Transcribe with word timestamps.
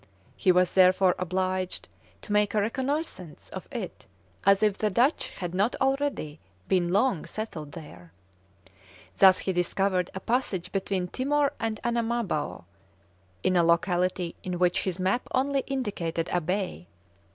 He 0.35 0.51
was 0.51 0.73
therefore 0.73 1.13
obliged 1.19 1.87
to 2.23 2.33
make 2.33 2.55
a 2.55 2.61
reconnaissance 2.61 3.49
of 3.49 3.67
it, 3.71 4.07
as 4.47 4.63
if 4.63 4.75
the 4.79 4.89
Dutch 4.89 5.27
had 5.27 5.53
not 5.53 5.75
already 5.79 6.39
been 6.67 6.91
long 6.91 7.27
settled 7.27 7.73
there. 7.73 8.11
Thus 9.19 9.37
he 9.45 9.53
discovered 9.53 10.09
a 10.15 10.19
passage 10.19 10.71
between 10.71 11.07
Timor 11.09 11.53
and 11.59 11.79
Anamabao, 11.83 12.63
in 13.43 13.55
a 13.55 13.61
locality 13.63 14.35
in 14.41 14.57
which 14.57 14.85
his 14.85 14.97
map 14.97 15.27
only 15.35 15.59
indicated 15.67 16.29
a 16.33 16.41
bay. 16.41 16.87